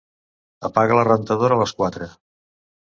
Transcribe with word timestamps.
Apaga 0.69 0.97
la 1.01 1.05
rentadora 1.11 1.59
a 1.61 1.63
les 1.63 1.77
quatre. 1.83 2.13